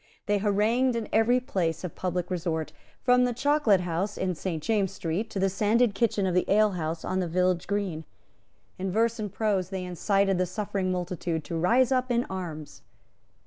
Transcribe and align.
They 0.25 0.39
harangued 0.39 0.95
in 0.95 1.07
every 1.13 1.39
place 1.39 1.83
of 1.83 1.93
public 1.93 2.31
resort, 2.31 2.73
from 3.03 3.23
the 3.23 3.35
Chocolate 3.35 3.81
House 3.81 4.17
in 4.17 4.33
Saint 4.33 4.63
James's 4.63 4.95
Street 4.95 5.29
to 5.29 5.37
the 5.37 5.47
sanded 5.47 5.93
kitchen 5.93 6.25
of 6.25 6.33
the 6.33 6.49
alehouse 6.49 7.05
on 7.05 7.19
the 7.19 7.27
village 7.27 7.67
green. 7.67 8.03
In 8.79 8.91
verse 8.91 9.19
and 9.19 9.31
prose 9.31 9.69
they 9.69 9.85
incited 9.85 10.39
the 10.39 10.47
suffering 10.47 10.91
multitude 10.91 11.43
to 11.43 11.55
rise 11.55 11.91
up 11.91 12.09
in 12.09 12.25
arms. 12.31 12.81